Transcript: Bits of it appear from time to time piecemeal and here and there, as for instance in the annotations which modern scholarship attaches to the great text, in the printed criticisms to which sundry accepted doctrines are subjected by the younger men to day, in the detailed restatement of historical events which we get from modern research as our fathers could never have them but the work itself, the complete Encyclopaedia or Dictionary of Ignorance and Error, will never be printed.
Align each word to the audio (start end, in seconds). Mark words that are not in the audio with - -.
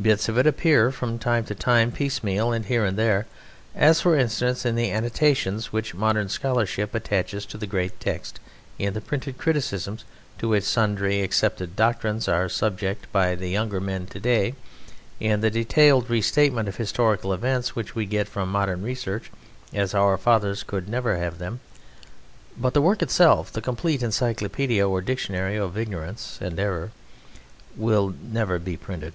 Bits 0.00 0.28
of 0.28 0.36
it 0.36 0.46
appear 0.46 0.90
from 0.92 1.18
time 1.18 1.44
to 1.46 1.54
time 1.54 1.90
piecemeal 1.90 2.52
and 2.52 2.66
here 2.66 2.84
and 2.84 2.98
there, 2.98 3.24
as 3.74 4.02
for 4.02 4.14
instance 4.14 4.66
in 4.66 4.74
the 4.74 4.90
annotations 4.90 5.72
which 5.72 5.94
modern 5.94 6.28
scholarship 6.28 6.94
attaches 6.94 7.46
to 7.46 7.56
the 7.56 7.66
great 7.66 7.98
text, 7.98 8.38
in 8.78 8.92
the 8.92 9.00
printed 9.00 9.38
criticisms 9.38 10.04
to 10.36 10.48
which 10.50 10.64
sundry 10.64 11.22
accepted 11.22 11.74
doctrines 11.74 12.28
are 12.28 12.50
subjected 12.50 13.10
by 13.10 13.34
the 13.34 13.48
younger 13.48 13.80
men 13.80 14.04
to 14.08 14.20
day, 14.20 14.54
in 15.18 15.40
the 15.40 15.50
detailed 15.50 16.10
restatement 16.10 16.68
of 16.68 16.76
historical 16.76 17.32
events 17.32 17.74
which 17.74 17.94
we 17.94 18.04
get 18.04 18.28
from 18.28 18.52
modern 18.52 18.82
research 18.82 19.32
as 19.72 19.94
our 19.94 20.18
fathers 20.18 20.62
could 20.62 20.86
never 20.86 21.16
have 21.16 21.38
them 21.38 21.60
but 22.58 22.74
the 22.74 22.82
work 22.82 23.00
itself, 23.00 23.50
the 23.50 23.62
complete 23.62 24.02
Encyclopaedia 24.02 24.86
or 24.86 25.00
Dictionary 25.00 25.56
of 25.56 25.78
Ignorance 25.78 26.36
and 26.42 26.60
Error, 26.60 26.90
will 27.74 28.12
never 28.22 28.58
be 28.58 28.76
printed. 28.76 29.14